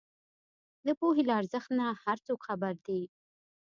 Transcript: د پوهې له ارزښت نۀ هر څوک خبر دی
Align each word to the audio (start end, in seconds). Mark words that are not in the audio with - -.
د 0.85 0.87
پوهې 0.99 1.23
له 1.29 1.33
ارزښت 1.39 1.69
نۀ 1.77 1.87
هر 2.03 2.17
څوک 2.25 2.39
خبر 2.47 2.73
دی 2.85 3.01